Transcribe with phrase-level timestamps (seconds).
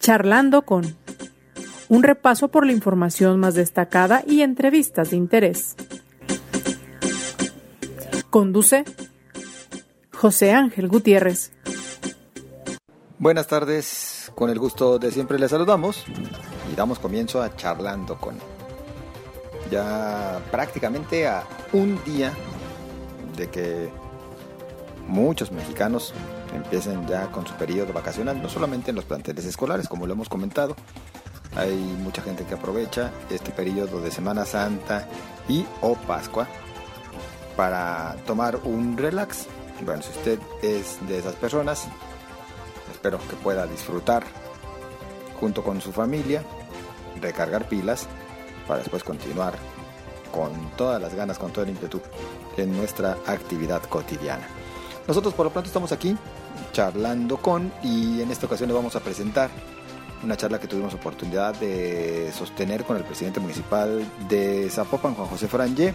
[0.00, 0.96] Charlando con
[1.90, 5.76] un repaso por la información más destacada y entrevistas de interés.
[8.30, 8.84] Conduce
[10.10, 11.52] José Ángel Gutiérrez.
[13.18, 16.06] Buenas tardes, con el gusto de siempre les saludamos
[16.72, 18.38] y damos comienzo a Charlando con.
[19.70, 21.44] Ya prácticamente a
[21.74, 22.32] un día
[23.36, 23.90] de que
[25.06, 26.14] muchos mexicanos
[26.52, 30.28] empiecen ya con su periodo vacacional, no solamente en los planteles escolares, como lo hemos
[30.28, 30.76] comentado.
[31.56, 35.08] Hay mucha gente que aprovecha este periodo de Semana Santa
[35.48, 36.46] y o Pascua
[37.56, 39.46] para tomar un relax.
[39.84, 41.88] Bueno, si usted es de esas personas,
[42.92, 44.22] espero que pueda disfrutar
[45.38, 46.44] junto con su familia,
[47.20, 48.06] recargar pilas
[48.68, 49.54] para después continuar
[50.30, 52.00] con todas las ganas, con todo el ímpetu
[52.56, 54.46] en nuestra actividad cotidiana.
[55.08, 56.16] Nosotros por lo pronto estamos aquí
[56.72, 59.50] charlando con y en esta ocasión le vamos a presentar
[60.22, 65.48] una charla que tuvimos oportunidad de sostener con el presidente municipal de Zapopan, Juan José
[65.48, 65.94] Franje.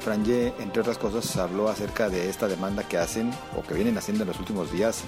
[0.00, 4.24] Franje, entre otras cosas, habló acerca de esta demanda que hacen o que vienen haciendo
[4.24, 5.04] en los últimos días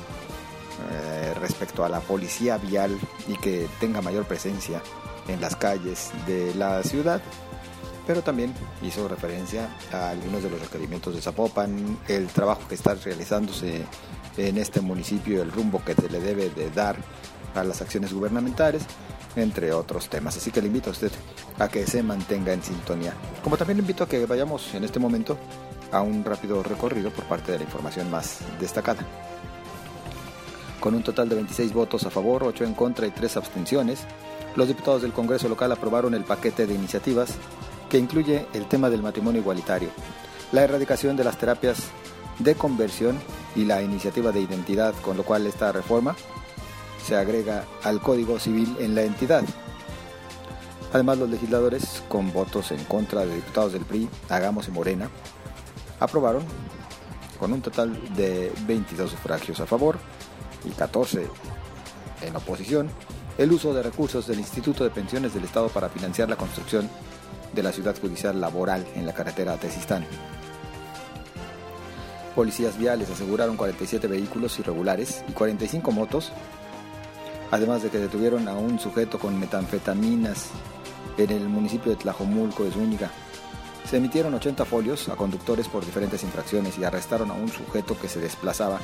[0.93, 4.81] eh, respecto a la policía vial y que tenga mayor presencia
[5.29, 7.21] en las calles de la ciudad
[8.07, 12.95] pero también hizo referencia a algunos de los requerimientos de Zapopan, el trabajo que está
[12.95, 13.85] realizándose
[14.37, 16.97] en este municipio, el rumbo que se le debe de dar
[17.55, 18.83] a las acciones gubernamentales,
[19.37, 20.37] entre otros temas.
[20.37, 21.13] Así que le invito a usted
[21.59, 23.15] a que se mantenga en sintonía.
[23.43, 25.39] Como también le invito a que vayamos en este momento
[25.93, 29.05] a un rápido recorrido por parte de la información más destacada.
[30.81, 34.01] Con un total de 26 votos a favor, 8 en contra y 3 abstenciones,
[34.57, 37.31] los diputados del Congreso local aprobaron el paquete de iniciativas
[37.89, 39.89] que incluye el tema del matrimonio igualitario,
[40.53, 41.79] la erradicación de las terapias
[42.39, 43.19] de conversión
[43.55, 46.17] y la iniciativa de identidad, con lo cual esta reforma
[47.05, 49.45] se agrega al Código Civil en la entidad.
[50.93, 55.11] Además, los legisladores, con votos en contra de diputados del PRI, Hagamos y Morena,
[56.01, 56.45] aprobaron,
[57.39, 59.99] con un total de 22 sufragios a favor
[60.65, 61.29] y 14
[62.23, 62.89] en oposición,
[63.37, 66.89] el uso de recursos del Instituto de Pensiones del Estado para financiar la construcción
[67.53, 70.07] de la ciudad judicial laboral en la carretera Tesistán.
[72.35, 76.33] Policías viales aseguraron 47 vehículos irregulares y 45 motos,
[77.51, 80.49] además de que detuvieron a un sujeto con metanfetaminas
[81.17, 83.11] en el municipio de Tlajomulco de Zúñiga.
[83.89, 88.09] Se emitieron 80 folios a conductores por diferentes infracciones y arrestaron a un sujeto que
[88.09, 88.81] se desplazaba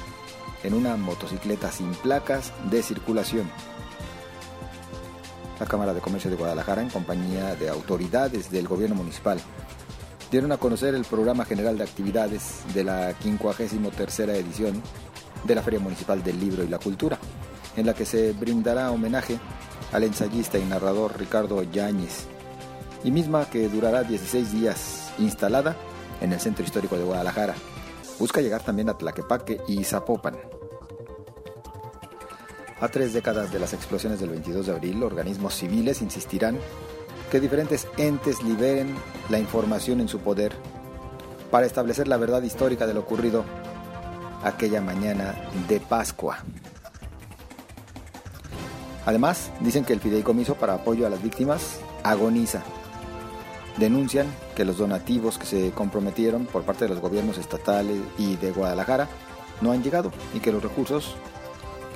[0.63, 3.51] en una motocicleta sin placas de circulación
[5.61, 9.39] la Cámara de Comercio de Guadalajara, en compañía de autoridades del gobierno municipal,
[10.31, 14.81] dieron a conocer el programa general de actividades de la 53 edición
[15.45, 17.19] de la Feria Municipal del Libro y la Cultura,
[17.77, 19.39] en la que se brindará homenaje
[19.93, 22.27] al ensayista y narrador Ricardo Yáñez,
[23.03, 25.77] y misma que durará 16 días instalada
[26.21, 27.55] en el Centro Histórico de Guadalajara.
[28.19, 30.37] Busca llegar también a Tlaquepaque y Zapopan.
[32.81, 36.59] A tres décadas de las explosiones del 22 de abril, organismos civiles insistirán
[37.31, 38.95] que diferentes entes liberen
[39.29, 40.53] la información en su poder
[41.51, 43.45] para establecer la verdad histórica de lo ocurrido
[44.43, 45.35] aquella mañana
[45.69, 46.39] de Pascua.
[49.07, 52.63] Además, dicen que el fideicomiso para apoyo a las víctimas agoniza.
[53.77, 54.27] Denuncian
[54.57, 59.09] que los donativos que se comprometieron por parte de los gobiernos estatales y de Guadalajara
[59.61, 61.15] no han llegado y que los recursos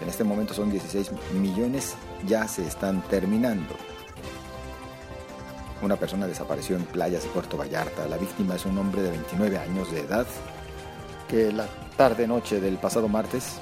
[0.03, 1.95] en este momento son 16 millones,
[2.27, 3.75] ya se están terminando.
[5.85, 8.09] Una persona desapareció en playas de Puerto Vallarta.
[8.09, 10.27] La víctima es un hombre de 29 años de edad
[11.29, 11.67] que la
[11.99, 13.57] tarde-noche del pasado martes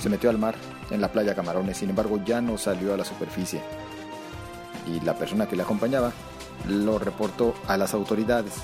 [0.00, 0.56] se metió al mar
[0.90, 3.62] en la playa Camarones, sin embargo ya no salió a la superficie.
[4.88, 6.10] Y la persona que le acompañaba
[6.66, 8.54] lo reportó a las autoridades.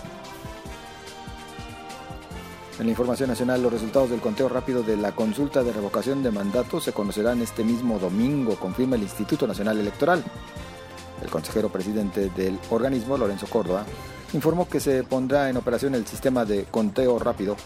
[2.80, 6.32] En la información nacional, los resultados del conteo rápido de la consulta de revocación de
[6.32, 10.24] mandato se conocerán este mismo domingo, confirma el Instituto Nacional Electoral.
[11.22, 13.84] El consejero presidente del organismo, Lorenzo Córdoba,
[14.32, 17.56] informó que se pondrá en operación el sistema de conteo rápido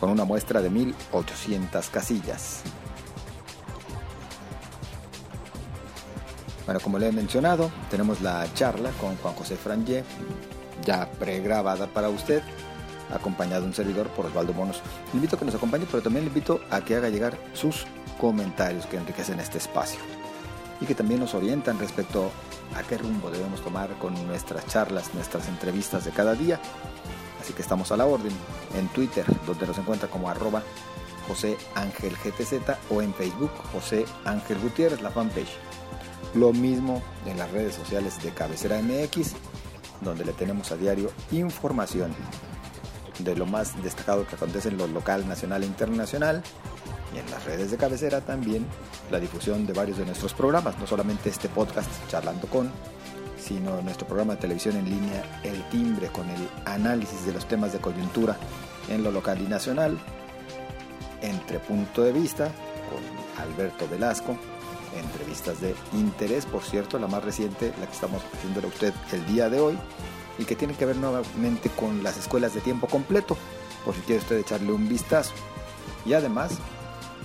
[0.00, 2.62] con una muestra de 1.800 casillas.
[6.64, 10.02] Bueno, como le he mencionado, tenemos la charla con Juan José Franje,
[10.84, 12.42] ya pregrabada para usted
[13.14, 14.82] acompañado de un servidor por Osvaldo Monos.
[15.12, 17.86] Le invito a que nos acompañe, pero también le invito a que haga llegar sus
[18.20, 20.00] comentarios que enriquecen este espacio
[20.80, 22.30] y que también nos orientan respecto
[22.74, 26.60] a qué rumbo debemos tomar con nuestras charlas, nuestras entrevistas de cada día.
[27.40, 28.32] Así que estamos a la orden
[28.74, 30.62] en Twitter, donde nos encuentra como arroba
[31.28, 32.54] José Ángel GTZ
[32.90, 35.56] o en Facebook José Ángel Gutiérrez, la fanpage.
[36.34, 39.34] Lo mismo en las redes sociales de Cabecera MX,
[40.00, 42.14] donde le tenemos a diario información
[43.18, 46.42] de lo más destacado que acontece en lo local, nacional e internacional.
[47.14, 48.66] Y en las redes de cabecera también
[49.10, 52.70] la difusión de varios de nuestros programas, no solamente este podcast Charlando con,
[53.38, 57.72] sino nuestro programa de televisión en línea El Timbre con el análisis de los temas
[57.72, 58.36] de coyuntura
[58.88, 59.98] en lo local y nacional,
[61.22, 62.50] entre punto de vista
[62.90, 64.36] con Alberto Velasco,
[64.98, 69.26] entrevistas de interés, por cierto, la más reciente, la que estamos haciendo a usted el
[69.26, 69.78] día de hoy,
[70.38, 73.36] y que tiene que ver nuevamente con las escuelas de tiempo completo,
[73.84, 75.32] por si quiere usted echarle un vistazo.
[76.04, 76.58] Y además,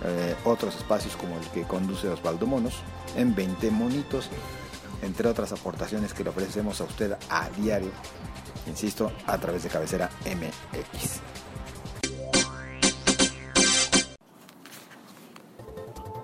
[0.04, 2.76] eh, otros espacios como el que conduce Osvaldo Monos,
[3.16, 4.30] en 20 monitos,
[5.02, 7.92] entre otras aportaciones que le ofrecemos a usted a diario,
[8.68, 11.22] insisto, a través de cabecera MX.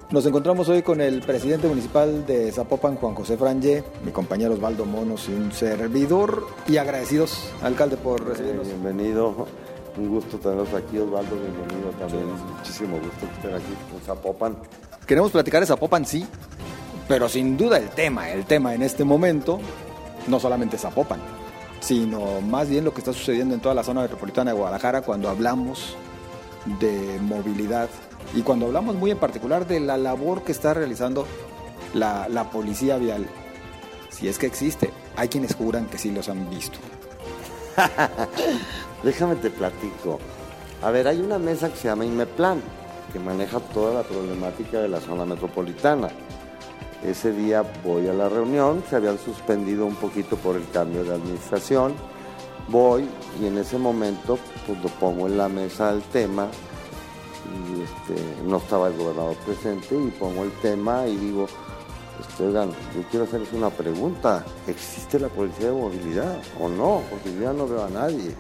[0.10, 4.86] Nos encontramos hoy con el presidente municipal de Zapopan, Juan José Franje, mi compañero Osvaldo
[4.86, 6.48] Monos y un servidor.
[6.66, 8.68] Y agradecidos, alcalde, por recibirnos.
[8.68, 9.48] bienvenido,
[9.98, 12.26] un gusto tenerlos aquí, Osvaldo, bienvenido también.
[12.58, 14.58] Muchísimo gusto que estén aquí en Zapopan.
[15.06, 16.26] Queremos platicar de Zapopan, sí,
[17.08, 19.60] pero sin duda el tema, el tema en este momento,
[20.28, 21.20] no solamente Zapopan,
[21.80, 25.30] sino más bien lo que está sucediendo en toda la zona metropolitana de Guadalajara cuando
[25.30, 25.96] hablamos
[26.80, 27.90] de movilidad
[28.36, 31.26] y cuando hablamos muy en particular de la labor que está realizando
[31.94, 33.26] la, la policía vial,
[34.10, 36.78] si es que existe, hay quienes juran que sí los han visto.
[39.04, 40.20] Déjame te platico.
[40.82, 42.62] A ver, hay una mesa que se llama Inmeplan,
[43.12, 46.10] que maneja toda la problemática de la zona metropolitana.
[47.04, 51.14] Ese día voy a la reunión, se habían suspendido un poquito por el cambio de
[51.14, 51.94] administración.
[52.70, 53.08] Voy
[53.42, 56.50] y en ese momento pues lo pongo en la mesa el tema
[57.48, 61.48] y este, no estaba el gobernador presente y pongo el tema y digo,
[62.20, 67.04] este, yo quiero hacerles una pregunta, ¿existe la policía de movilidad o no?
[67.10, 68.36] Porque yo ya no veo a nadie.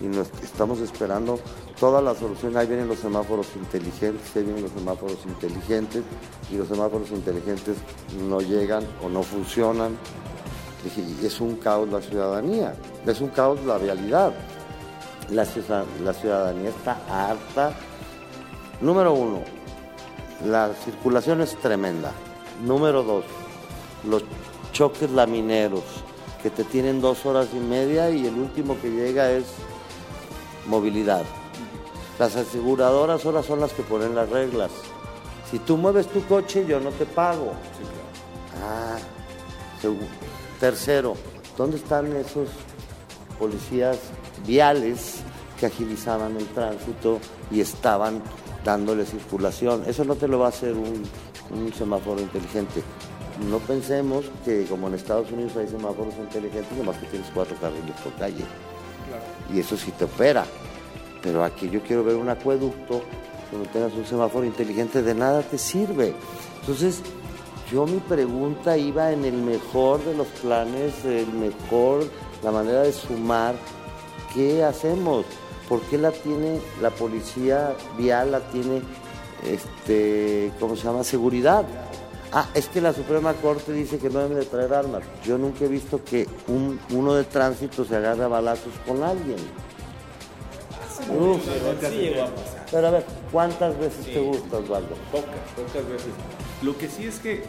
[0.00, 0.08] Y
[0.44, 1.38] estamos esperando
[1.80, 6.02] toda la solución, ahí vienen los semáforos inteligentes, ahí vienen los semáforos inteligentes
[6.50, 7.76] y los semáforos inteligentes
[8.28, 9.96] no llegan o no funcionan.
[11.22, 12.76] Es un caos la ciudadanía,
[13.06, 14.32] es un caos la realidad
[15.30, 17.72] la, ciudadanía está harta.
[18.80, 19.40] Número uno,
[20.44, 22.12] la circulación es tremenda.
[22.64, 23.24] Número dos,
[24.08, 24.22] los
[24.72, 25.82] choques lamineros
[26.42, 29.46] que te tienen dos horas y media y el último que llega es
[30.68, 31.24] movilidad.
[32.18, 34.70] Las aseguradoras ahora son las que ponen las reglas.
[35.50, 37.52] Si tú mueves tu coche, yo no te pago.
[38.62, 38.96] Ah,
[40.58, 41.14] tercero,
[41.56, 42.48] ¿dónde están esos
[43.38, 43.98] policías
[44.46, 45.20] viales
[45.58, 47.18] que agilizaban el tránsito
[47.50, 48.22] y estaban
[48.64, 49.84] dándole circulación.
[49.86, 51.04] Eso no te lo va a hacer un,
[51.72, 52.82] semáforo inteligente.
[53.48, 57.94] No pensemos que como en Estados Unidos hay semáforos inteligentes, nomás que tienes cuatro carriles
[58.02, 58.44] por calle.
[59.52, 60.44] Y eso sí te opera.
[61.22, 63.02] Pero aquí yo quiero ver un acueducto,
[63.50, 66.14] donde tengas un semáforo inteligente, de nada te sirve.
[66.60, 67.02] Entonces,
[67.70, 72.04] yo mi pregunta iba en el mejor de los planes, el mejor,
[72.42, 73.54] la manera de sumar
[74.36, 75.24] ¿qué hacemos?
[75.66, 78.82] ¿Por qué la tiene la policía vial, la tiene,
[79.44, 81.02] este, ¿cómo se llama?
[81.02, 81.64] Seguridad.
[82.38, 85.02] Ah, es que la Suprema Corte dice que no deben de traer armas.
[85.24, 89.38] Yo nunca he visto que un, uno de tránsito se agarre a balazos con alguien.
[92.70, 94.96] Pero a ver, ¿cuántas veces te gusta, Osvaldo?
[95.10, 96.12] Pocas, pocas veces.
[96.60, 97.42] Lo que sí es que,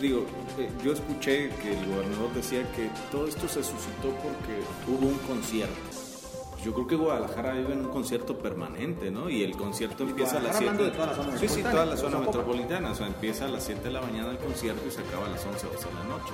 [0.00, 0.24] digo,
[0.56, 5.18] eh, yo escuché que el gobernador decía que todo esto se suscitó porque hubo un
[5.26, 5.74] concierto
[6.64, 9.30] yo creo que Guadalajara vive en un concierto permanente, ¿no?
[9.30, 10.82] Y el concierto empieza a las 7.
[10.82, 12.90] De toda la zona sí, sí, toda la zona metropolitana.
[12.90, 15.30] O sea, empieza a las 7 de la mañana el concierto y se acaba a
[15.30, 16.32] las 11 o 12 de la noche,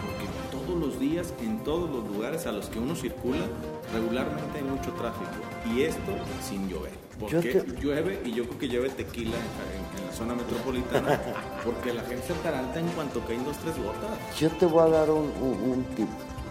[0.00, 3.46] Porque todos los días, en todos los lugares a los que uno circula,
[3.92, 5.30] regularmente hay mucho tráfico.
[5.74, 6.92] Y esto sin llover.
[7.20, 11.20] Porque llueve y yo creo que llueve tequila en, la zona metropolitana
[11.64, 14.10] porque la gente se ataranta en cuanto caen dos, tres gotas.
[14.38, 16.08] Yo te voy a dar un, un tip.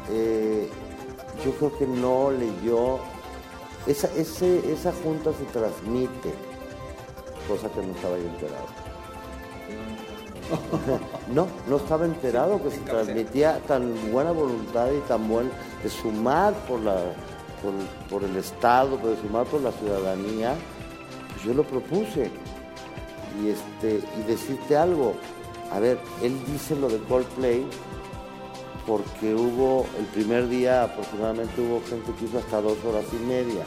[0.10, 0.70] Eh,
[1.44, 3.00] yo creo que no leyó,
[3.88, 6.34] esa, esa junta se transmite,
[7.48, 8.84] cosa que no estaba yo enterado.
[11.34, 15.50] No, no estaba enterado que se transmitía tan buena voluntad y tan buen
[15.82, 16.96] de sumar por la
[18.10, 20.56] por, el Estado, de sumar por la ciudadanía,
[21.30, 22.30] pues yo lo propuse.
[23.42, 25.16] Y este, y decirte algo,
[25.72, 27.66] a ver, él dice lo de Coldplay,
[28.86, 33.66] porque hubo, el primer día aproximadamente hubo gente que hizo hasta dos horas y media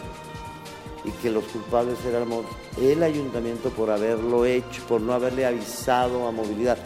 [1.04, 2.44] y que los culpables éramos
[2.80, 6.76] el ayuntamiento por haberlo hecho, por no haberle avisado a movilidad.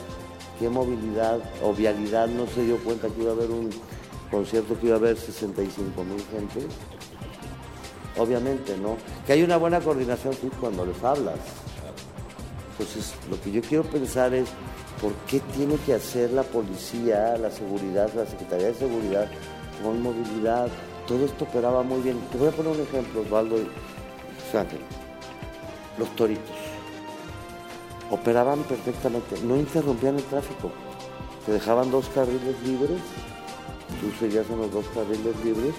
[0.58, 3.70] qué movilidad o vialidad no se dio cuenta que iba a haber un
[4.30, 6.66] concierto que iba a haber 65 mil gente?
[8.18, 8.96] Obviamente, ¿no?
[9.26, 11.38] Que hay una buena coordinación sí, cuando les hablas.
[12.72, 14.49] Entonces, lo que yo quiero pensar es,
[15.00, 19.28] ¿por qué tiene que hacer la policía, la seguridad, la Secretaría de Seguridad
[19.83, 20.69] con movilidad?
[21.07, 22.21] Todo esto operaba muy bien.
[22.30, 24.80] Te voy a poner un ejemplo, Osvaldo y Ángel.
[25.99, 26.57] Los toritos.
[28.11, 30.71] Operaban perfectamente, no interrumpían el tráfico.
[31.47, 33.00] Te dejaban dos carriles libres,
[34.00, 35.75] tú seguías en los dos carriles libres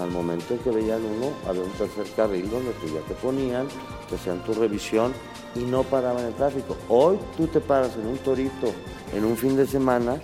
[0.00, 3.68] al momento en que veían uno, había un tercer carril donde ya te ponían,
[4.08, 5.12] que hacían tu revisión
[5.54, 6.76] y no paraban el tráfico.
[6.88, 8.72] Hoy tú te paras en un torito
[9.14, 10.16] en un fin de semana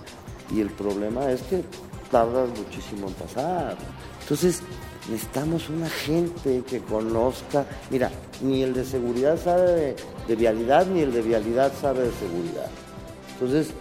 [0.51, 1.63] y el problema es que
[2.11, 3.77] tardas muchísimo en pasar.
[4.21, 4.61] Entonces,
[5.09, 7.65] necesitamos una gente que conozca.
[7.89, 9.95] Mira, ni el de seguridad sabe
[10.27, 12.69] de, vialidad, ni el de vialidad sabe de seguridad.
[13.33, 13.71] Entonces,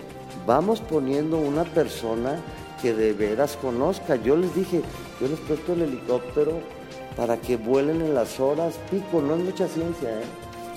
[0.47, 2.41] vamos poniendo una persona
[2.83, 4.17] que de veras conozca.
[4.17, 4.83] Yo les dije,
[5.21, 6.61] yo les presto el helicóptero
[7.17, 10.25] para que vuelen en las horas pico, no es mucha ciencia, ¿eh?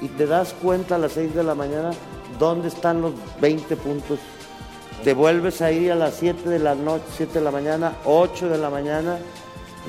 [0.02, 1.92] Y te das cuenta a las 6 de la mañana
[2.40, 4.20] dónde están los 20 puntos.
[5.04, 8.50] Te vuelves a ir a las 7 de la noche, 7 de la mañana, 8
[8.50, 9.18] de la mañana,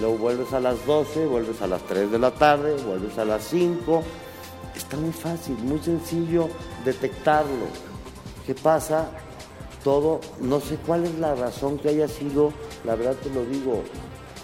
[0.01, 3.45] luego vuelves a las 12, vuelves a las 3 de la tarde, vuelves a las
[3.45, 4.03] 5.
[4.75, 6.49] Está muy fácil, muy sencillo
[6.85, 7.67] detectarlo.
[8.47, 9.11] ¿Qué pasa?
[9.85, 12.53] Todo, no sé cuál es la razón que haya sido,
[12.85, 13.83] la verdad te lo digo,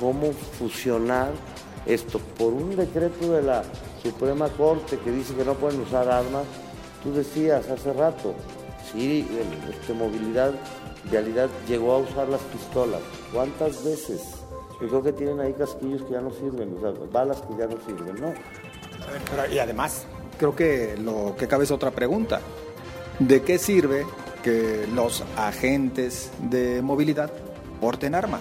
[0.00, 1.30] cómo fusionar
[1.86, 3.62] esto por un decreto de la
[4.02, 6.44] Suprema Corte que dice que no pueden usar armas.
[7.02, 8.34] Tú decías hace rato,
[8.92, 9.26] sí,
[9.70, 10.52] este, movilidad,
[11.10, 13.00] vialidad llegó a usar las pistolas.
[13.32, 14.22] ¿Cuántas veces?
[14.80, 17.66] Yo creo que tienen ahí casquillos que ya no sirven, o sea, balas que ya
[17.66, 18.32] no sirven, ¿no?
[19.30, 20.06] Pero, y además,
[20.38, 22.40] creo que lo que cabe es otra pregunta.
[23.18, 24.06] ¿De qué sirve
[24.42, 27.32] que los agentes de movilidad
[27.80, 28.40] porten arma?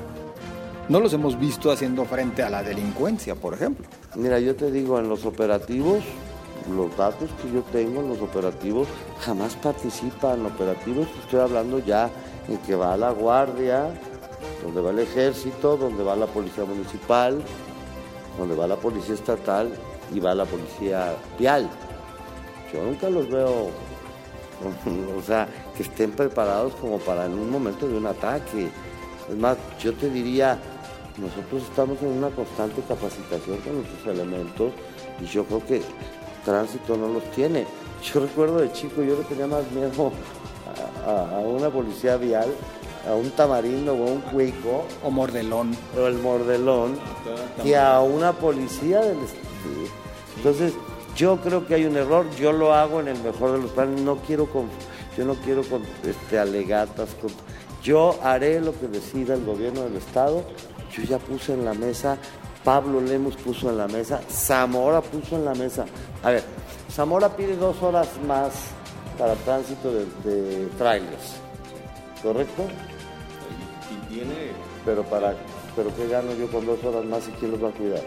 [0.90, 3.88] No los hemos visto haciendo frente a la delincuencia, por ejemplo.
[4.16, 6.04] Mira, yo te digo, en los operativos,
[6.76, 8.88] los datos que yo tengo en los operativos,
[9.20, 10.46] jamás participan.
[10.46, 12.10] Operativos, estoy hablando ya
[12.48, 13.92] en que va la guardia,
[14.64, 17.42] donde va el ejército, donde va la policía municipal,
[18.38, 19.72] donde va la policía estatal
[20.14, 21.70] y va la policía vial.
[22.74, 23.70] Yo nunca los veo,
[25.18, 28.70] o sea, que estén preparados como para en un momento de un ataque.
[29.30, 30.58] Es más, yo te diría,
[31.18, 34.72] nosotros estamos en una constante capacitación con nuestros elementos
[35.22, 35.82] y yo creo que
[36.46, 37.66] tránsito no los tiene.
[38.14, 40.12] Yo recuerdo de chico, yo le tenía más miedo
[41.06, 42.50] a, a- a una policía vial,
[43.10, 45.76] a un tamarindo o a un cuico, O mordelón.
[45.98, 46.98] o el mordelón,
[47.64, 49.48] que a una policía del estado.
[50.38, 50.74] Entonces,
[51.16, 54.00] yo creo que hay un error, yo lo hago en el mejor de los planes,
[54.02, 54.68] no quiero con,
[55.18, 57.32] yo no quiero con este alegatas, con-
[57.82, 60.44] yo haré lo que decida el gobierno del estado,
[60.92, 62.18] yo ya puse en la mesa,
[62.64, 65.86] Pablo Lemos puso en la mesa, Zamora puso en la mesa.
[66.24, 66.44] A ver,
[66.92, 68.52] Zamora pide dos horas más
[69.18, 71.36] para tránsito de, de trailers,
[72.22, 72.64] ¿correcto?
[73.92, 74.52] Y tiene.
[74.86, 75.36] Pero para,
[75.76, 78.04] pero ¿qué gano yo con dos horas más y quién los va a cuidar?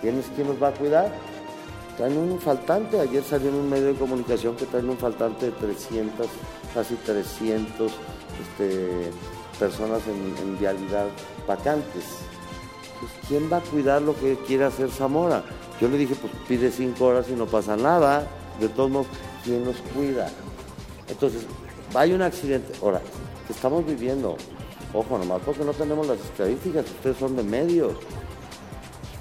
[0.00, 1.12] ¿Quién es quién los va a cuidar?
[1.96, 5.52] Traen un faltante, ayer salió en un medio de comunicación que traen un faltante de
[5.52, 6.26] 300,
[6.72, 7.92] casi 300
[8.40, 9.10] este,
[9.60, 11.06] personas en, en vialidad
[11.46, 12.04] vacantes.
[12.98, 15.44] Pues, ¿Quién va a cuidar lo que quiere hacer Zamora?
[15.80, 18.26] Yo le dije, pues pide cinco horas y no pasa nada.
[18.58, 19.06] De todos modos,
[19.44, 20.30] ¿quién los cuida?
[21.08, 21.46] Entonces,
[21.94, 22.72] hay un accidente.
[22.82, 23.00] Ahora,
[23.48, 24.36] estamos viviendo,
[24.92, 27.94] ojo nomás, porque no tenemos las estadísticas, ustedes son de medios.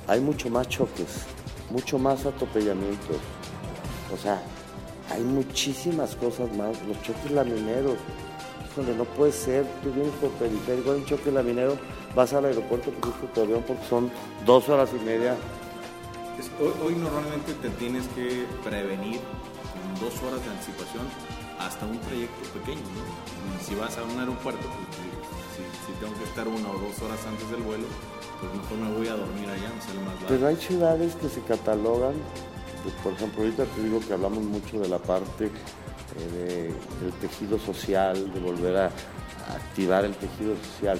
[0.08, 1.26] Hay mucho más choques,
[1.70, 3.18] mucho más atropellamientos.
[4.14, 4.42] O sea,
[5.10, 6.82] hay muchísimas cosas más.
[6.88, 7.96] Los choques lamineros,
[8.72, 9.66] híjole, no puede ser.
[9.84, 11.78] Tú vienes por periférico, hay un choque laminero,
[12.16, 14.12] vas al aeropuerto, pues tu avión porque son
[14.46, 15.36] dos horas y media.
[16.40, 21.04] Es- hoy, hoy normalmente te tienes que prevenir con dos horas de anticipación
[21.60, 23.64] hasta un trayecto pequeño, ¿no?
[23.66, 24.98] Si vas a un aeropuerto, pues
[25.56, 27.84] si, si tengo que estar una o dos horas antes del vuelo,
[28.40, 30.28] pues mejor me voy a dormir allá, me sale más barato.
[30.30, 32.14] Pero hay ciudades que se catalogan,
[32.84, 35.52] pues, por ejemplo, ahorita te digo que hablamos mucho de la parte
[36.18, 38.92] eh, de- del tejido social, de volver a,
[39.56, 41.00] activar el tejido social.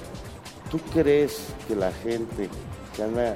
[0.70, 2.48] ¿Tú crees que la gente
[2.96, 3.34] que anda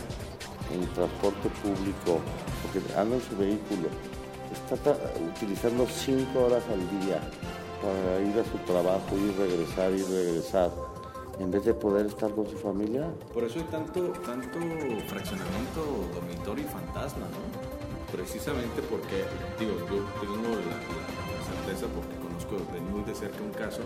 [0.72, 3.88] en transporte público o que anda en su vehículo
[4.52, 4.96] está
[5.34, 7.20] utilizando cinco horas al día
[7.82, 10.70] para ir a su trabajo, ir regresar, ir regresar,
[11.38, 13.06] en vez de poder estar con su familia?
[13.32, 14.58] Por eso hay tanto, tanto
[15.08, 18.12] fraccionamiento, dormitorio y fantasma, ¿no?
[18.16, 19.24] Precisamente porque,
[19.58, 21.13] digo, yo tengo la, la
[21.82, 23.82] porque conozco de muy de cerca un caso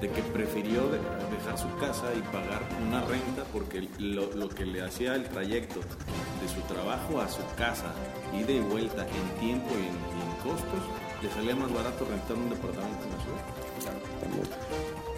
[0.00, 5.14] de que prefirió dejar su casa y pagar una renta porque lo, que le hacía
[5.14, 7.92] el trayecto de su trabajo a su casa,
[8.32, 10.80] ida y vuelta en tiempo y en, costos,
[11.22, 13.90] le salía más barato rentar un departamento en la ciudad.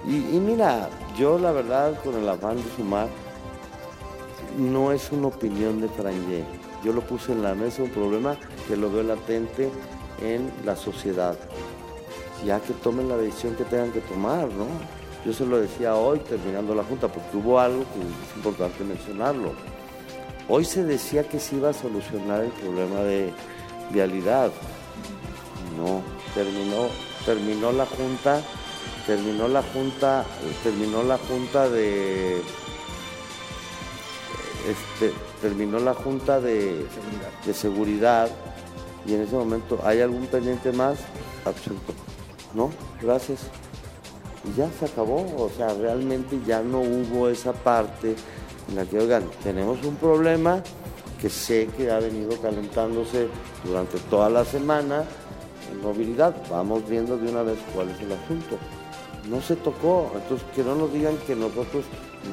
[0.06, 3.08] Y, y mira, yo la verdad, con el afán de sumar,
[4.56, 6.44] no es una opinión de Franje.
[6.82, 9.70] Yo lo puse en la mesa, un problema que lo veo latente
[10.22, 11.36] en la sociedad.
[12.44, 14.66] Ya que tomen la decisión que tengan que tomar, ¿no?
[15.24, 19.52] Yo se lo decía hoy terminando la junta, porque hubo algo que es importante mencionarlo.
[20.48, 23.32] Hoy se decía que se iba a solucionar el problema de
[23.90, 24.50] vialidad.
[25.76, 26.02] No,
[26.34, 26.88] terminó,
[27.26, 28.40] terminó la junta,
[29.06, 30.24] terminó la junta,
[30.62, 32.40] terminó la junta de
[34.68, 36.86] este, terminó la junta de
[37.52, 38.30] seguridad.
[39.06, 40.98] y en ese momento, ¿hay algún pendiente más?
[41.44, 42.07] Absoluto.
[42.54, 42.70] No,
[43.02, 43.40] gracias.
[44.44, 48.14] Y ya se acabó, o sea, realmente ya no hubo esa parte
[48.68, 50.62] en la que, oigan, tenemos un problema
[51.20, 53.28] que sé que ha venido calentándose
[53.64, 55.04] durante toda la semana
[55.70, 56.34] en movilidad.
[56.50, 58.56] Vamos viendo de una vez cuál es el asunto.
[59.28, 61.84] No se tocó, entonces que no nos digan que nosotros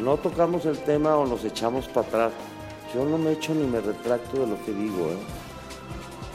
[0.02, 2.32] no tocamos el tema o nos echamos para atrás.
[2.94, 5.08] Yo no me echo ni me retracto de lo que digo.
[5.08, 5.18] ¿eh?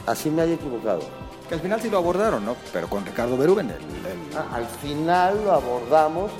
[0.05, 1.01] Así me haya equivocado.
[1.51, 2.55] Que al final sí lo abordaron, ¿no?
[2.71, 3.73] Pero con Ricardo Berúben.
[4.33, 6.31] Ah, al final lo abordamos,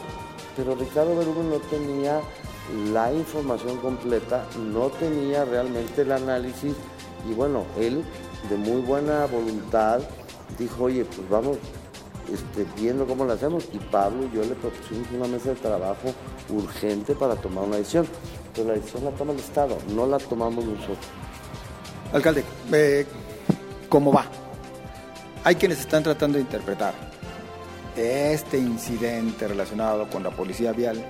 [0.56, 2.22] pero Ricardo Berúben no tenía
[2.94, 6.77] la información completa, no tenía realmente el análisis
[7.30, 8.06] y bueno, él
[8.50, 10.00] de muy buena voluntad
[10.58, 11.58] dijo, oye, pues vamos,
[12.32, 13.65] este, viendo cómo lo hacemos.
[13.74, 16.13] Y Pablo y yo le propusimos una mesa de trabajo
[16.48, 18.08] urgente para tomar una decisión.
[18.56, 21.00] Pero la decisión la toma el Estado, no la tomamos nosotros.
[22.13, 23.06] Alcalde, eh,
[23.89, 24.25] ¿cómo va?
[25.43, 26.93] Hay quienes están tratando de interpretar
[27.98, 31.03] este incidente relacionado con la policía vial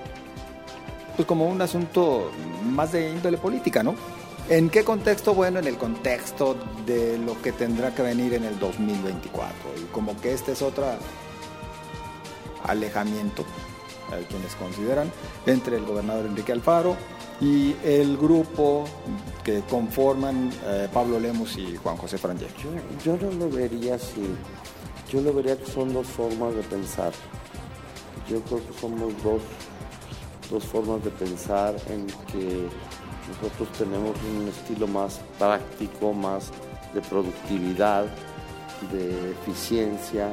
[1.16, 2.30] pues como un asunto
[2.64, 3.94] más de índole política, ¿no?
[4.48, 5.34] ¿En qué contexto?
[5.34, 9.54] Bueno, en el contexto de lo que tendrá que venir en el 2024.
[9.76, 10.86] Y como que este es otro
[12.64, 13.44] alejamiento,
[14.10, 15.12] hay quienes consideran,
[15.46, 16.96] entre el gobernador Enrique Alfaro
[17.42, 18.84] y el grupo
[19.42, 22.46] que conforman eh, Pablo Lemos y Juan José Frangel.
[23.04, 24.22] Yo, no lo vería así.
[25.10, 27.12] Yo lo vería que son dos formas de pensar.
[28.30, 29.42] Yo creo que somos dos,
[30.48, 32.68] dos formas de pensar en que
[33.28, 36.52] nosotros tenemos un estilo más práctico, más
[36.94, 38.04] de productividad,
[38.92, 40.32] de eficiencia,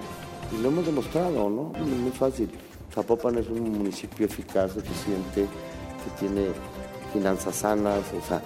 [0.51, 1.71] y lo hemos demostrado, ¿no?
[1.79, 2.51] Muy fácil.
[2.93, 5.47] Zapopan es un municipio eficaz, eficiente,
[6.03, 6.49] que tiene
[7.13, 8.41] finanzas sanas, o sea,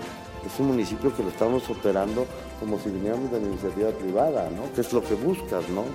[0.46, 2.26] es un municipio que lo estamos operando
[2.60, 4.72] como si viniéramos de la iniciativa privada, ¿no?
[4.74, 5.86] Que es lo que buscas, ¿no?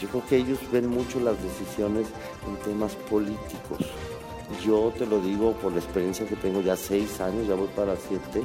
[0.00, 2.06] Yo creo que ellos ven mucho las decisiones
[2.46, 3.78] en temas políticos.
[4.64, 7.96] Yo te lo digo por la experiencia que tengo ya seis años, ya voy para
[7.96, 8.42] siete.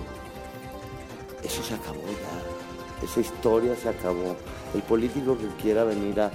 [1.43, 3.05] Eso se acabó ya.
[3.05, 4.35] Esa historia se acabó.
[4.73, 6.31] El político que quiera venir a,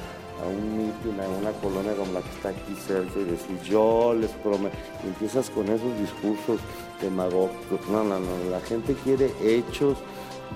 [0.46, 4.30] un mitin, a una colonia como la que está aquí cerca y decir yo les
[4.30, 6.61] prometo, empiezas con esos discursos
[7.00, 7.80] demagógicos.
[7.88, 9.98] No, no, no, la gente quiere hechos.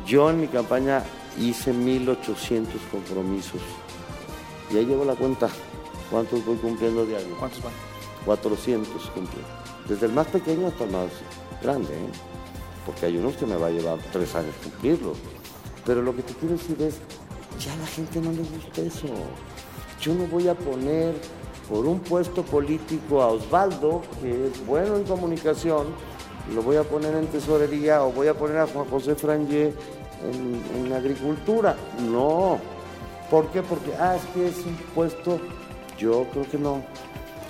[0.07, 1.03] Yo en mi campaña
[1.38, 3.61] hice 1800 compromisos.
[4.70, 5.48] Y ahí llevo la cuenta.
[6.11, 7.37] ¿Cuántos voy cumpliendo diario?
[7.38, 7.72] ¿Cuántos van?
[8.24, 9.44] 400 cumplir.
[9.88, 11.11] Desde el más pequeño hasta el más
[11.62, 12.11] grande, ¿eh?
[12.85, 15.18] porque hay unos que me va a llevar tres años cumplirlos.
[15.85, 16.96] Pero lo que te quiero decir es,
[17.62, 19.07] ya a la gente no le gusta eso.
[20.00, 21.14] Yo no voy a poner
[21.68, 25.87] por un puesto político a Osvaldo, que es bueno en comunicación,
[26.54, 29.74] lo voy a poner en tesorería o voy a poner a Juan José Frangé
[30.24, 31.76] en, en agricultura.
[32.11, 32.58] No.
[33.30, 33.62] ¿Por qué?
[33.62, 35.38] Porque, ah, es que es un puesto,
[35.98, 36.82] yo creo que no.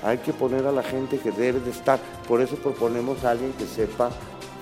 [0.02, 2.00] Hay que poner a la gente que debe de estar.
[2.26, 4.10] Por eso proponemos a alguien que sepa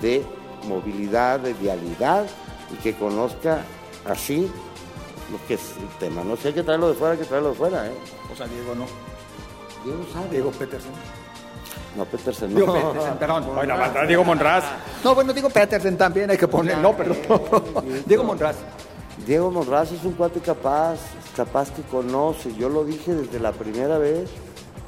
[0.01, 0.23] de
[0.67, 2.27] movilidad, de vialidad
[2.71, 3.61] y que conozca
[4.05, 4.51] así
[5.31, 6.23] lo que es el tema.
[6.23, 7.87] No sé, hay que traerlo de fuera, hay que traerlo de fuera.
[7.87, 7.93] ¿eh?
[8.31, 8.85] O sea, Diego no.
[9.83, 10.29] Diego sabe.
[10.29, 10.91] Diego Petersen.
[11.95, 12.57] No, Petersen no.
[12.57, 13.45] Diego Petersen, perdón.
[13.55, 13.75] Bueno,
[14.07, 14.63] Diego Monraz.
[15.03, 16.77] No, bueno, digo Petersen también hay que poner.
[16.77, 17.17] No, perdón.
[18.05, 18.55] Diego Monraz.
[19.25, 20.99] Diego Monraz es un cuate capaz,
[21.35, 22.53] capaz que conoce.
[22.55, 24.29] Yo lo dije desde la primera vez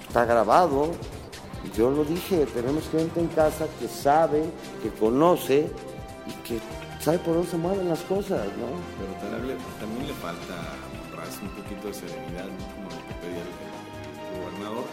[0.10, 0.92] está grabado.
[1.76, 4.44] Yo lo dije, tenemos gente en casa que sabe,
[4.82, 5.70] que conoce
[6.26, 6.60] y que
[7.00, 8.68] sabe por dónde se mueven las cosas, ¿no?
[9.00, 9.34] Pero
[9.80, 10.56] también le, falta
[11.42, 13.70] un poquito de serenidad, como lo que pedía el,
[14.30, 14.86] gobernador,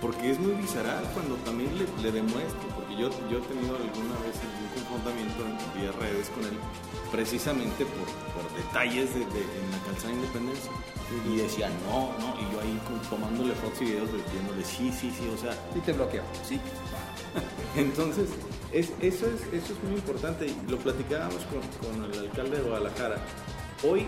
[0.00, 4.16] porque es muy visceral cuando también le, le demuestro, porque yo, yo he tenido alguna
[4.24, 6.56] vez un confrontamiento en vía redes con él,
[7.12, 10.72] precisamente por, por detalles de, en la calzada de Independencia.
[11.28, 15.28] Y decía, no, no, y yo ahí tomándole fotos y videos diciéndole sí, sí, sí,
[15.28, 15.52] o sea.
[15.76, 16.22] Y te bloqueo.
[16.42, 16.58] Sí.
[17.76, 18.30] Entonces,
[18.72, 23.16] es, eso, es, eso es muy importante lo platicábamos con, con el alcalde de Guadalajara.
[23.84, 24.06] Hoy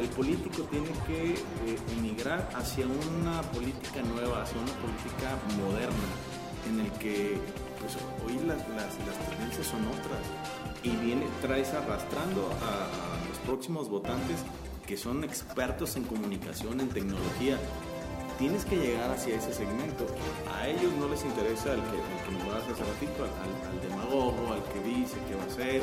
[0.00, 6.08] el político tiene que eh, emigrar hacia una política nueva, hacia una política moderna,
[6.68, 7.38] en el que
[7.80, 10.20] pues, hoy las, las, tendencias son otras
[10.82, 14.40] y viene, traes arrastrando a, los próximos votantes
[14.86, 17.58] que son expertos en comunicación, en tecnología.
[18.42, 20.04] Tienes que llegar hacia ese segmento.
[20.52, 24.80] A ellos no les interesa el que, el nos hace ratito, al, demagogo, al que
[24.82, 25.80] dice que va a ser,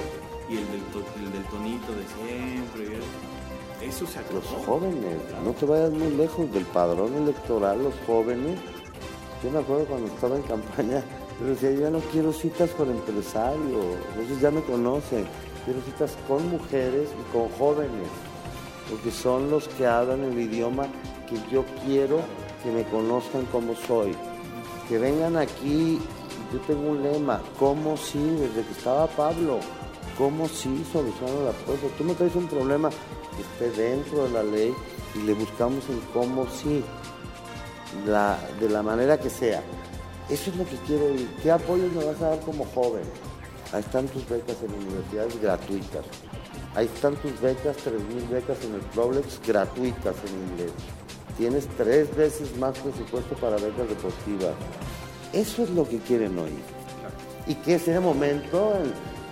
[0.50, 0.84] y el del,
[1.24, 3.00] el del tonito de siempre.
[3.82, 4.42] Eso se acabó.
[4.42, 8.60] Los jóvenes, no te vayas muy lejos del padrón electoral, los jóvenes.
[9.42, 11.02] Yo me acuerdo cuando estaba en campaña,
[11.40, 15.26] yo decía, yo ya no quiero citas con empresarios, entonces ya me conocen,
[15.64, 18.10] quiero citas con mujeres y con jóvenes,
[18.90, 20.88] porque son los que hablan el idioma
[21.30, 22.20] que yo quiero
[22.64, 24.16] que me conozcan como soy.
[24.88, 26.00] Que vengan aquí,
[26.52, 29.60] yo tengo un lema, como si, desde que estaba Pablo,
[30.18, 31.92] cómo sí solucionan las cosas.
[31.98, 34.74] Tú me traes un problema que esté dentro de la ley
[35.16, 36.84] y le buscamos en cómo sí,
[38.06, 39.64] de la manera que sea.
[40.30, 41.28] Eso es lo que quiero oír.
[41.42, 43.04] ¿Qué apoyos me vas a dar como joven?
[43.74, 46.06] Ahí están tus becas en universidades gratuitas.
[46.76, 50.72] Ahí están tus becas, 3.000 becas en el Problex gratuitas en inglés.
[51.40, 54.54] Tienes tres veces más presupuesto para becas deportivas.
[55.32, 56.60] Eso es lo que quieren oír.
[57.48, 58.74] Y que ese momento,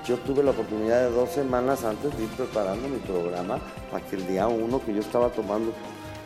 [0.08, 3.60] yo tuve la oportunidad de dos semanas antes de ir preparando mi programa
[3.91, 5.74] para que el día uno que yo estaba tomando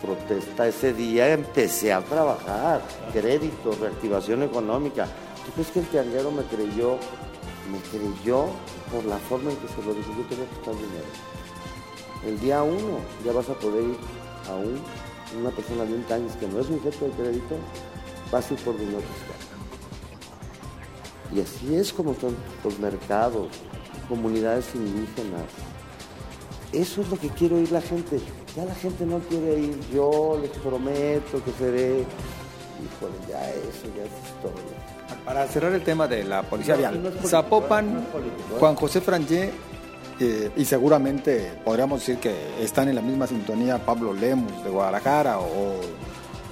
[0.04, 5.08] protesta, ese día empecé a trabajar, crédito, reactivación económica.
[5.48, 6.98] ¿Tú crees que el tianguero me creyó?
[7.72, 8.46] Me creyó
[8.94, 11.10] por la forma en que se lo dijo, yo tengo que estar dinero.
[12.24, 13.98] El día uno ya vas a poder ir
[14.48, 14.80] a un,
[15.39, 17.56] una persona de 20 años que no es un jefe de crédito,
[18.32, 19.52] vas a por dinero fiscal.
[21.34, 23.48] Y así es como son los mercados,
[24.10, 25.46] comunidades indígenas.
[26.74, 28.20] Eso es lo que quiere oír la gente.
[28.56, 32.06] Ya la gente no quiere ir, yo les prometo que seré.
[32.82, 35.24] Híjole, ya eso ya es historia.
[35.26, 38.58] Para cerrar el tema de la policía vial, Zapopan, ¿eh?
[38.60, 39.52] Juan José Frangé,
[40.24, 45.40] eh, y seguramente podríamos decir que están en la misma sintonía Pablo Lemus de Guadalajara
[45.40, 45.74] o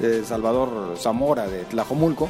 [0.01, 2.29] eh, Salvador Zamora de Tlajomulco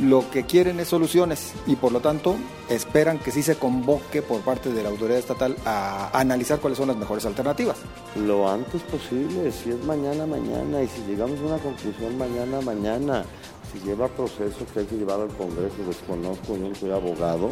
[0.00, 2.36] lo que quieren es soluciones y por lo tanto
[2.68, 6.88] esperan que sí se convoque por parte de la autoridad estatal a analizar cuáles son
[6.88, 7.78] las mejores alternativas.
[8.14, 13.24] Lo antes posible, si es mañana, mañana, y si llegamos a una conclusión mañana, mañana,
[13.72, 17.50] si lleva proceso que hay que llevar al Congreso, desconozco, yo no soy abogado,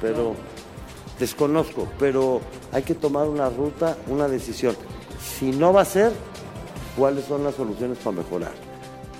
[0.00, 0.34] pero
[1.20, 2.40] desconozco, pero
[2.72, 4.74] hay que tomar una ruta, una decisión.
[5.22, 6.12] Si no va a ser,
[6.96, 8.52] ¿cuáles son las soluciones para mejorar?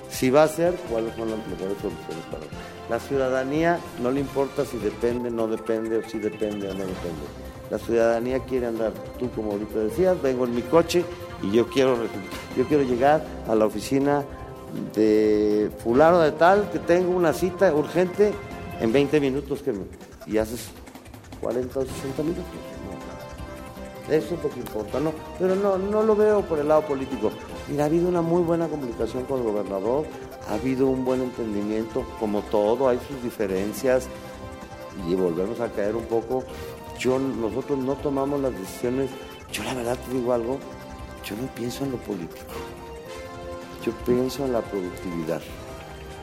[0.09, 2.43] Si va a ser, cuáles son las mejores soluciones para
[2.89, 7.23] La ciudadanía no le importa si depende, no depende, o si depende o no depende.
[7.69, 11.05] La ciudadanía quiere andar, tú como ahorita decías, vengo en mi coche
[11.41, 11.95] y yo quiero,
[12.57, 14.25] yo quiero llegar a la oficina
[14.93, 18.33] de fulano de tal, que tengo una cita urgente
[18.81, 19.73] en 20 minutos que
[20.27, 20.69] y haces
[21.41, 22.45] 40 o 60 minutos.
[24.09, 25.13] Eso es lo que importa, ¿no?
[25.39, 27.31] Pero no, no lo veo por el lado político.
[27.67, 30.05] Mira, ha habido una muy buena comunicación con el gobernador,
[30.49, 34.07] ha habido un buen entendimiento, como todo, hay sus diferencias
[35.07, 36.43] y volvemos a caer un poco.
[36.99, 39.09] Yo, nosotros no tomamos las decisiones,
[39.51, 40.59] yo la verdad te digo algo,
[41.23, 42.53] yo no pienso en lo político,
[43.85, 45.41] yo pienso en la productividad.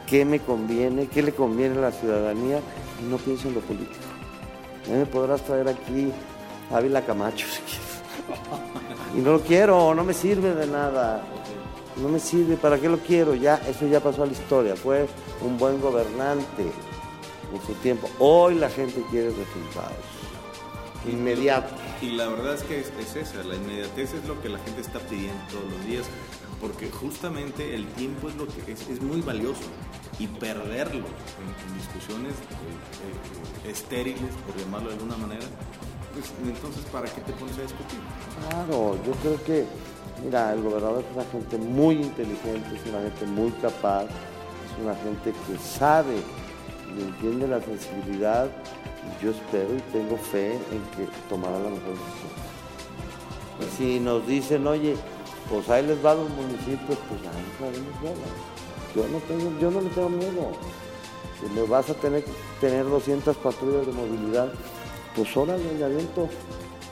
[0.06, 1.06] ¿Qué me conviene?
[1.06, 2.60] ¿Qué le conviene a la ciudadanía?
[3.08, 4.07] No pienso en lo político.
[4.88, 6.12] A me podrás traer aquí
[6.70, 7.88] a Ávila Camacho si quieres.
[9.16, 11.22] Y no lo quiero, no me sirve de nada.
[11.96, 13.34] No me sirve, ¿para qué lo quiero?
[13.34, 14.76] Ya, eso ya pasó a la historia.
[14.76, 15.08] Fue
[15.42, 18.08] un buen gobernante en su tiempo.
[18.18, 20.18] Hoy la gente quiere resultados
[21.06, 21.78] inmediatos.
[22.02, 24.98] Y la verdad es que es, esa, la inmediatez es lo que la gente está
[25.00, 26.06] pidiendo todos los días,
[26.60, 29.60] porque justamente el tiempo es lo que es, muy valioso
[30.18, 35.46] y perderlo en, discusiones eh, eh, estériles, por llamarlo de alguna manera,
[36.12, 38.00] pues, entonces, ¿para qué te pones a discutir?
[38.48, 39.66] Claro, yo creo que,
[40.24, 44.94] mira, el gobernador es una gente muy inteligente, es una gente muy capaz, es una
[44.96, 46.16] gente que sabe
[46.96, 48.48] y entiende la sensibilidad
[49.04, 51.94] y yo espero y tengo fe en que tomará la mejor
[53.60, 53.76] decisión.
[53.76, 54.96] si nos dicen, oye,
[55.48, 57.94] pues ahí les va a los municipios, pues ahí sabemos
[58.94, 60.50] Yo no, tengo, yo no le tengo miedo.
[61.40, 62.24] Si me vas a tener
[62.60, 64.52] tener 200 patrullas de movilidad,
[65.14, 66.28] pues órale, le aviento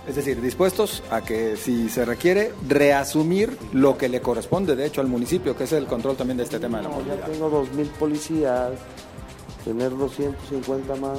[0.07, 5.01] Es decir, dispuestos a que si se requiere reasumir lo que le corresponde, de hecho,
[5.01, 7.29] al municipio, que es el control también de este tema de la No, ya movilidad.
[7.29, 8.71] tengo 2.000 policías,
[9.65, 11.19] tener 250 más,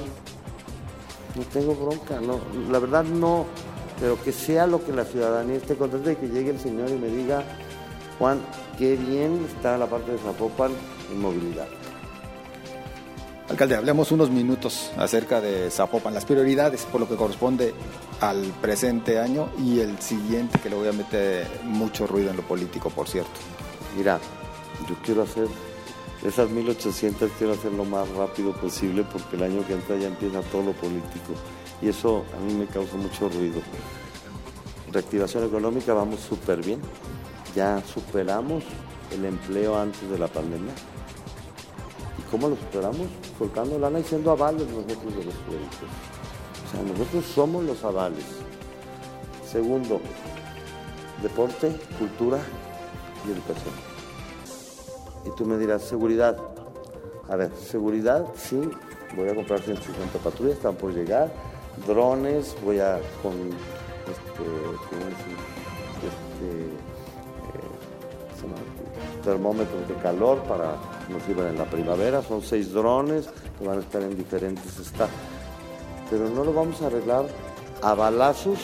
[1.35, 2.39] no tengo bronca, no,
[2.71, 3.45] la verdad no,
[3.99, 6.93] pero que sea lo que la ciudadanía esté contenta y que llegue el señor y
[6.95, 7.43] me diga,
[8.19, 8.39] Juan,
[8.77, 10.71] qué bien está la parte de Zapopan
[11.11, 11.67] en movilidad.
[13.49, 17.73] Alcalde, hablemos unos minutos acerca de Zapopan, las prioridades por lo que corresponde
[18.19, 22.43] al presente año y el siguiente, que le voy a meter mucho ruido en lo
[22.43, 23.31] político, por cierto.
[23.95, 24.19] Mira,
[24.87, 25.47] yo quiero hacer
[26.25, 30.41] esas 1800, quiero hacer lo más rápido posible porque el año que entra ya empieza
[30.41, 31.33] todo lo político
[31.81, 33.61] y eso a mí me causa mucho ruido.
[34.91, 36.81] Reactivación económica, vamos súper bien.
[37.57, 38.63] Ya superamos
[39.11, 40.73] el empleo antes de la pandemia.
[42.19, 43.07] ¿Y cómo lo superamos?
[43.35, 45.89] Soltando lana y siendo avales nosotros de los créditos.
[46.67, 48.25] O sea, nosotros somos los avales.
[49.51, 49.99] Segundo,
[51.23, 52.37] deporte, cultura
[53.27, 53.73] y educación.
[55.25, 56.37] Y tú me dirás, seguridad.
[57.27, 58.69] A ver, seguridad, sí,
[59.15, 61.33] voy a comprar 150 patrullas, están por llegar.
[61.87, 65.56] Drones, voy a con este, ¿cómo
[69.27, 72.23] termómetros de calor para que nos sirvan en la primavera.
[72.23, 73.27] Son seis drones
[73.59, 75.11] que van a estar en diferentes estados.
[76.09, 77.25] Pero no lo vamos a arreglar
[77.81, 78.57] a balazos,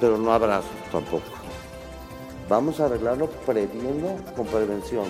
[0.00, 1.26] pero no a brazos tampoco.
[2.48, 5.04] Vamos a arreglarlo previendo con prevención.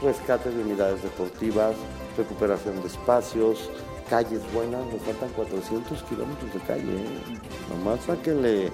[0.00, 1.74] Rescate de unidades deportivas,
[2.16, 3.68] recuperación de espacios,
[4.08, 4.80] calles buenas.
[4.92, 6.82] Nos faltan 400 kilómetros de calle.
[6.82, 7.38] ¿eh?
[7.68, 8.70] Nomás sáquenle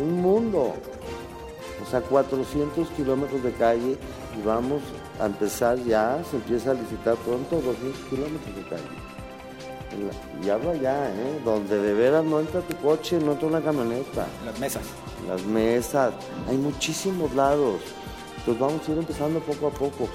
[0.00, 0.74] un mundo.
[1.86, 3.98] O sea, 400 kilómetros de calle
[4.38, 4.82] y vamos
[5.20, 8.82] a empezar ya, se empieza a licitar pronto 200 kilómetros de calle.
[9.94, 11.40] La- Y hablo allá, ¿eh?
[11.44, 14.82] donde de veras no entra tu coche, no entra una camioneta Las mesas.
[15.28, 16.14] las mesas,
[16.48, 17.80] hay muchísimos lados.
[18.38, 20.08] Entonces vamos a ir empezando poco a poco.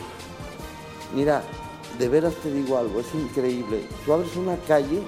[1.15, 1.41] Mira,
[1.97, 3.85] de veras te digo algo, es increíble.
[4.05, 5.01] Tú abres una calle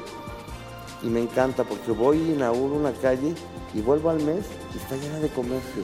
[1.04, 3.34] y me encanta porque voy y inauguro una calle
[3.74, 5.84] y vuelvo al mes y está llena de comercio.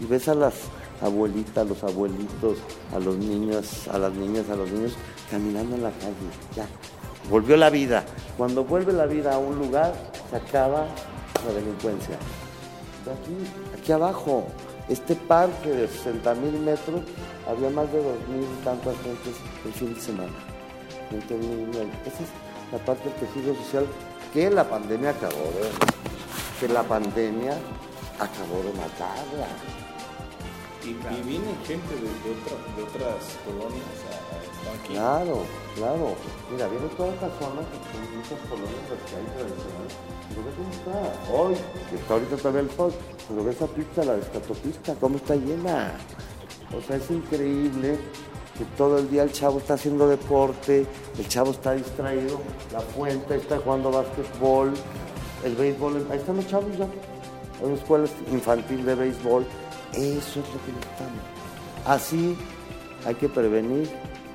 [0.00, 0.54] Y ves a las
[1.00, 2.58] abuelitas, los abuelitos,
[2.94, 4.92] a los niños, a las niñas, a los niños
[5.30, 6.14] caminando en la calle.
[6.54, 6.66] Ya,
[7.30, 8.04] volvió la vida.
[8.36, 9.94] Cuando vuelve la vida a un lugar,
[10.30, 10.86] se acaba
[11.46, 12.16] la delincuencia.
[13.04, 14.46] De aquí, aquí abajo,
[14.88, 17.02] este parque de 60 mil metros,
[17.48, 20.32] había más de 2 mil y tantas gentes el fin de semana.
[21.10, 21.68] 20 mil,
[22.04, 23.86] Esa es la parte del tejido social
[24.32, 25.70] que la pandemia acabó de,
[26.60, 27.56] que la pandemia
[28.18, 29.48] acabó de matarla.
[30.84, 34.92] Y, y viene gente de, de otra- de otras colonias a, a estar aquí.
[34.94, 35.42] Claro,
[35.74, 36.14] claro.
[36.52, 39.94] Mira, viene toda esta zona que son muchas colonias las que hay tradicionales.
[40.28, 41.32] Pero ve cómo está.
[41.32, 41.54] Hoy,
[41.90, 42.92] que está ahorita todavía el sol,
[43.28, 45.92] pero ve esa pista, la descatopista, cómo está llena.
[46.76, 47.98] O sea, es increíble
[48.56, 50.86] que todo el día el chavo está haciendo deporte,
[51.18, 52.40] el chavo está distraído,
[52.72, 54.72] la fuente está jugando básquetbol,
[55.44, 56.86] el béisbol, ahí están los chavos ya.
[57.60, 59.46] Hay una escuela infantil de béisbol.
[59.92, 61.22] Eso es lo que necesitamos.
[61.86, 62.36] Así
[63.06, 63.90] hay que prevenir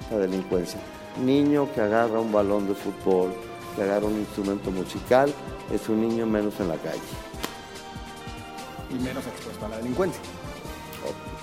[0.09, 0.79] la delincuencia.
[1.23, 3.33] Niño que agarra un balón de fútbol,
[3.75, 5.33] que agarra un instrumento musical,
[5.73, 7.01] es un niño menos en la calle.
[8.89, 10.21] Y menos expuesto a la delincuencia.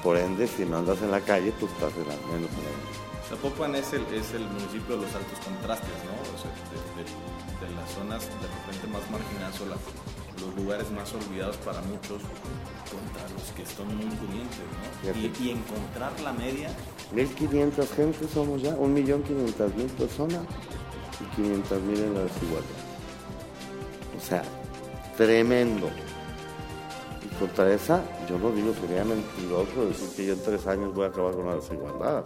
[0.03, 2.71] Por ende, si no andas en la calle, pues estás en la- menos en la
[2.71, 3.29] calle.
[3.29, 6.15] Zapopan es el, es el municipio de los altos contrastes, ¿no?
[6.33, 9.77] O sea, de, de- de las zonas de repente más marginadas o la-
[10.41, 12.23] los lugares más olvidados para muchos
[12.89, 14.59] contra los que están muy pudientes,
[15.05, 15.45] ¿no?
[15.45, 16.71] Y, encontrar la media,
[17.15, 20.43] 1.500 gente somos ya, 1.500.000 personas
[21.21, 22.89] y 500.000 en la desigualdad.
[24.17, 24.43] O sea,
[25.17, 25.89] tremendo.
[27.25, 31.07] Y contra esa, yo no digo, sería mentiroso decir que yo en tres años voy
[31.07, 32.25] a acabar con la desigualdad.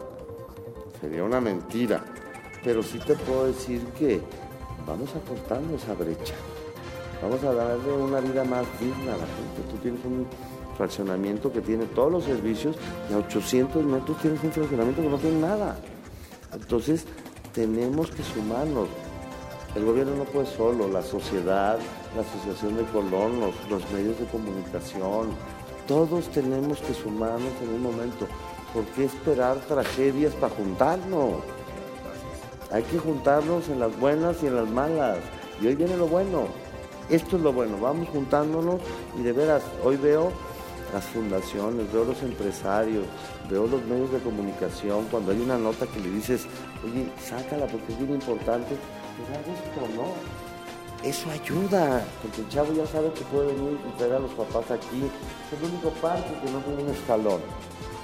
[1.00, 2.04] Sería una mentira.
[2.64, 4.20] Pero sí te puedo decir que
[4.86, 6.34] vamos acortando esa brecha.
[7.22, 9.70] Vamos a darle una vida más digna a la gente.
[9.70, 10.26] Tú tienes un
[10.76, 12.76] fraccionamiento que tiene todos los servicios
[13.08, 15.76] y a 800 metros tienes un fraccionamiento que no tiene nada.
[16.52, 17.06] Entonces,
[17.54, 18.88] tenemos que sumarnos.
[19.74, 21.78] El gobierno no puede solo, la sociedad,
[22.14, 25.28] la asociación de colonos, los medios de comunicación,
[25.86, 28.26] todos tenemos que sumarnos en un momento.
[28.72, 31.42] ¿Por qué esperar tragedias para juntarnos?
[32.70, 35.18] Hay que juntarnos en las buenas y en las malas.
[35.60, 36.46] Y hoy viene lo bueno.
[37.12, 37.76] Esto es lo bueno.
[37.78, 38.80] Vamos juntándonos
[39.18, 40.32] y de veras, hoy veo
[40.94, 43.04] las fundaciones, veo los empresarios,
[43.50, 45.06] veo los medios de comunicación.
[45.10, 46.46] Cuando hay una nota que le dices,
[46.82, 48.76] oye, sácala porque es bien importante,
[49.18, 51.06] pues haz esto, ¿no?
[51.06, 54.70] Eso ayuda, porque el chavo ya sabe que puede venir y traer a los papás
[54.70, 55.02] aquí.
[55.52, 57.42] Es el único parque que no tiene un escalón.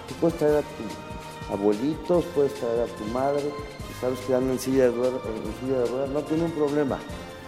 [0.07, 3.45] Tú puedes traer a tus abuelitos, puedes traer a tu madre,
[3.91, 6.99] y sabes que andan en silla de ruedas, no tiene un problema.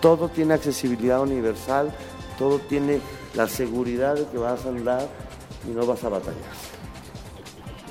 [0.01, 1.93] Todo tiene accesibilidad universal,
[2.39, 3.01] todo tiene
[3.35, 5.09] la seguridad de que vas a andar
[5.69, 6.71] y no vas a batallar.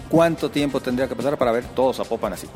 [0.09, 2.47] ¿Cuánto tiempo tendría que pasar para ver todos así?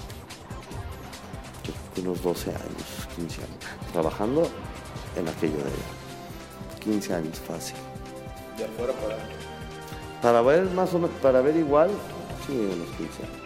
[1.64, 3.58] Yo creo que unos 12 años, 15 años,
[3.92, 4.50] trabajando
[5.16, 7.76] en aquello de 15 años fácil.
[8.58, 9.18] De afuera para
[10.22, 11.92] Para ver más o menos, para ver igual,
[12.48, 13.44] sí, unos 15 años.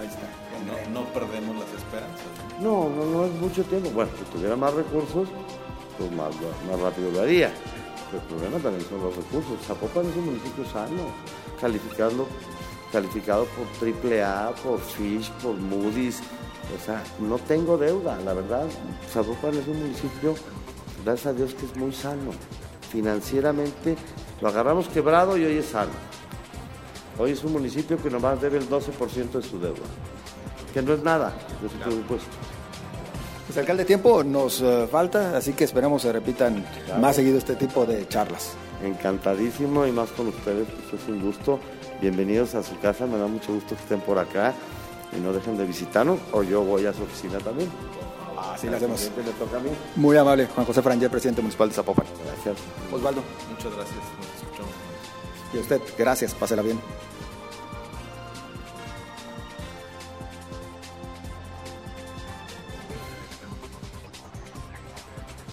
[0.00, 0.90] Ahí está.
[0.92, 2.43] No, no perdemos las esperanzas.
[2.60, 3.90] No, no, no es mucho tiempo.
[3.90, 5.28] Bueno, si tuviera más recursos,
[5.98, 6.34] pues más,
[6.70, 7.52] más rápido lo haría.
[8.10, 9.66] Pero el problema también son los recursos.
[9.66, 11.02] Zapopan es un municipio sano,
[11.60, 12.26] calificado,
[12.92, 16.20] calificado por AAA, por Fish, por Moody's.
[16.74, 18.66] O sea, no tengo deuda, la verdad.
[19.12, 20.34] Zapopan es un municipio,
[21.04, 22.30] gracias a Dios, que es muy sano.
[22.90, 23.96] Financieramente
[24.40, 25.92] lo agarramos quebrado y hoy es sano.
[27.18, 29.86] Hoy es un municipio que nomás debe el 12% de su deuda,
[30.72, 32.43] que no es nada de su presupuesto.
[33.46, 36.64] Pues alcalde, tiempo nos eh, falta, así que esperamos se repitan
[37.00, 38.52] más seguido este tipo de charlas.
[38.82, 41.60] Encantadísimo y más con ustedes, pues es un gusto.
[42.00, 44.54] Bienvenidos a su casa, me da mucho gusto que estén por acá
[45.16, 47.68] y no dejen de visitarnos o yo voy a su oficina también.
[48.52, 49.00] Así lo hacemos.
[49.00, 49.70] Siguiente me toca a mí.
[49.96, 52.06] Muy amable, Juan José Frangel, presidente municipal de Zapopan.
[52.26, 52.56] Gracias.
[52.92, 53.96] Osvaldo, Muchas gracias.
[53.96, 54.72] Nos escuchamos.
[55.52, 56.78] y a usted, gracias, pásela bien.